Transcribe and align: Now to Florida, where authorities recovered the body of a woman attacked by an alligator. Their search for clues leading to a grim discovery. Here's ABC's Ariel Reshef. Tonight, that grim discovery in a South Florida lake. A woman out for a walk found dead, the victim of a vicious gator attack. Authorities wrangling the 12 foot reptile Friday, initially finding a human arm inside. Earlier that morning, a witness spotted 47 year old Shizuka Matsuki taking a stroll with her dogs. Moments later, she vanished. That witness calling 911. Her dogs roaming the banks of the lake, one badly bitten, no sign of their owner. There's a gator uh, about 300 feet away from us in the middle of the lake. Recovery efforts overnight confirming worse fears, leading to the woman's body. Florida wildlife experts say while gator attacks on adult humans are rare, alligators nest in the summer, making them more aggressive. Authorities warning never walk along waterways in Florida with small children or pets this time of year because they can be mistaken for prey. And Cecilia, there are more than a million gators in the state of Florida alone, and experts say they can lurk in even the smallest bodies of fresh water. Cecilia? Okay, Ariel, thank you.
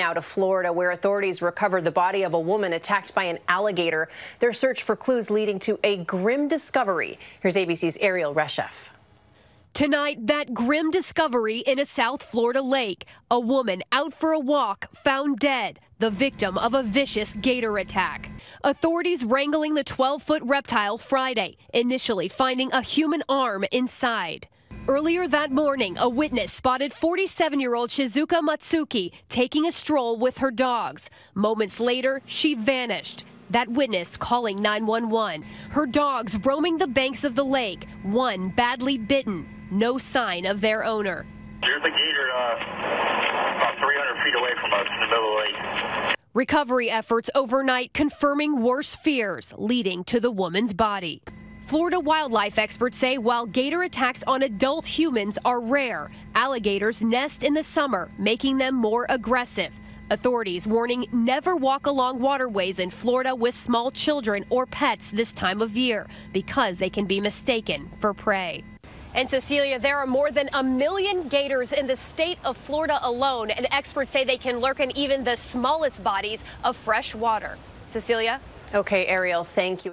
Now 0.00 0.12
to 0.12 0.22
Florida, 0.22 0.72
where 0.72 0.90
authorities 0.90 1.40
recovered 1.40 1.84
the 1.84 1.92
body 1.92 2.24
of 2.24 2.34
a 2.34 2.40
woman 2.40 2.72
attacked 2.72 3.14
by 3.14 3.22
an 3.26 3.38
alligator. 3.46 4.08
Their 4.40 4.52
search 4.52 4.82
for 4.82 4.96
clues 4.96 5.30
leading 5.30 5.60
to 5.60 5.78
a 5.84 5.98
grim 5.98 6.48
discovery. 6.48 7.16
Here's 7.40 7.54
ABC's 7.54 7.96
Ariel 8.00 8.34
Reshef. 8.34 8.90
Tonight, 9.72 10.26
that 10.26 10.52
grim 10.52 10.90
discovery 10.90 11.58
in 11.60 11.78
a 11.78 11.84
South 11.84 12.24
Florida 12.24 12.60
lake. 12.60 13.04
A 13.30 13.38
woman 13.38 13.84
out 13.92 14.12
for 14.12 14.32
a 14.32 14.38
walk 14.40 14.92
found 14.92 15.38
dead, 15.38 15.78
the 16.00 16.10
victim 16.10 16.58
of 16.58 16.74
a 16.74 16.82
vicious 16.82 17.36
gator 17.36 17.78
attack. 17.78 18.32
Authorities 18.64 19.24
wrangling 19.24 19.74
the 19.74 19.84
12 19.84 20.20
foot 20.20 20.42
reptile 20.44 20.98
Friday, 20.98 21.56
initially 21.72 22.26
finding 22.26 22.68
a 22.72 22.82
human 22.82 23.22
arm 23.28 23.64
inside. 23.70 24.48
Earlier 24.86 25.26
that 25.28 25.50
morning, 25.50 25.96
a 25.98 26.06
witness 26.06 26.52
spotted 26.52 26.92
47 26.92 27.58
year 27.58 27.74
old 27.74 27.88
Shizuka 27.88 28.42
Matsuki 28.42 29.12
taking 29.30 29.66
a 29.66 29.72
stroll 29.72 30.18
with 30.18 30.36
her 30.38 30.50
dogs. 30.50 31.08
Moments 31.34 31.80
later, 31.80 32.20
she 32.26 32.54
vanished. 32.54 33.24
That 33.48 33.70
witness 33.70 34.18
calling 34.18 34.60
911. 34.60 35.42
Her 35.70 35.86
dogs 35.86 36.36
roaming 36.44 36.76
the 36.76 36.86
banks 36.86 37.24
of 37.24 37.34
the 37.34 37.44
lake, 37.44 37.86
one 38.02 38.50
badly 38.50 38.98
bitten, 38.98 39.48
no 39.70 39.96
sign 39.96 40.44
of 40.44 40.60
their 40.60 40.84
owner. 40.84 41.24
There's 41.62 41.82
a 41.82 41.88
gator 41.88 42.30
uh, 42.34 42.56
about 43.56 43.78
300 43.78 44.22
feet 44.22 44.34
away 44.38 44.50
from 44.60 44.74
us 44.74 44.86
in 44.86 45.00
the 45.00 45.06
middle 45.06 45.24
of 45.24 45.30
the 45.30 45.40
lake. 45.40 46.16
Recovery 46.34 46.90
efforts 46.90 47.30
overnight 47.34 47.94
confirming 47.94 48.60
worse 48.60 48.96
fears, 48.96 49.54
leading 49.56 50.04
to 50.04 50.20
the 50.20 50.30
woman's 50.30 50.74
body. 50.74 51.22
Florida 51.66 51.98
wildlife 51.98 52.58
experts 52.58 52.98
say 52.98 53.16
while 53.16 53.46
gator 53.46 53.84
attacks 53.84 54.22
on 54.26 54.42
adult 54.42 54.86
humans 54.86 55.38
are 55.46 55.60
rare, 55.60 56.10
alligators 56.34 57.00
nest 57.00 57.42
in 57.42 57.54
the 57.54 57.62
summer, 57.62 58.10
making 58.18 58.58
them 58.58 58.74
more 58.74 59.06
aggressive. 59.08 59.72
Authorities 60.10 60.66
warning 60.66 61.06
never 61.10 61.56
walk 61.56 61.86
along 61.86 62.20
waterways 62.20 62.78
in 62.78 62.90
Florida 62.90 63.34
with 63.34 63.54
small 63.54 63.90
children 63.90 64.44
or 64.50 64.66
pets 64.66 65.10
this 65.10 65.32
time 65.32 65.62
of 65.62 65.74
year 65.74 66.06
because 66.34 66.76
they 66.76 66.90
can 66.90 67.06
be 67.06 67.18
mistaken 67.18 67.90
for 67.98 68.12
prey. 68.12 68.62
And 69.14 69.28
Cecilia, 69.30 69.78
there 69.78 69.96
are 69.96 70.06
more 70.06 70.30
than 70.30 70.50
a 70.52 70.62
million 70.62 71.28
gators 71.28 71.72
in 71.72 71.86
the 71.86 71.96
state 71.96 72.38
of 72.44 72.58
Florida 72.58 72.98
alone, 73.00 73.50
and 73.50 73.66
experts 73.70 74.10
say 74.10 74.24
they 74.24 74.36
can 74.36 74.58
lurk 74.58 74.80
in 74.80 74.94
even 74.94 75.24
the 75.24 75.36
smallest 75.36 76.04
bodies 76.04 76.44
of 76.62 76.76
fresh 76.76 77.14
water. 77.14 77.56
Cecilia? 77.88 78.38
Okay, 78.74 79.06
Ariel, 79.06 79.44
thank 79.44 79.86
you. 79.86 79.92